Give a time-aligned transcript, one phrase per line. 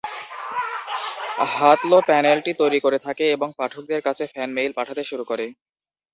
[1.53, 5.45] হাতলো প্যানেলটি তৈরি করতে থাকে এবং পাঠকদের কাছে ফ্যান মেইল পাঠাতে শুরু করে।